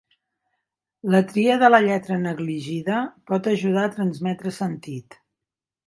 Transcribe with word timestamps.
La 1.15 1.19
tria 1.33 1.57
de 1.63 1.69
la 1.75 1.81
lletra 1.89 2.17
negligida 2.23 2.99
pot 3.33 3.53
ajudar 3.55 3.87
a 3.87 3.93
transmetre 4.01 4.59
sentit. 4.61 5.21